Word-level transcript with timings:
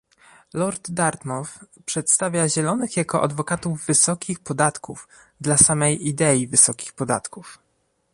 Lord 0.53 0.91
Dartmouth 0.93 1.65
przedstawia 1.85 2.49
Zielonych 2.49 2.97
jako 2.97 3.21
adwokatów 3.23 3.85
wysokich 3.85 4.39
podatków 4.39 5.07
dla 5.41 5.57
samej 5.57 6.07
idei 6.07 6.47
wysokich 6.47 6.93
podatków 6.93 7.59